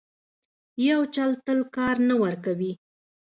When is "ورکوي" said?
2.21-2.73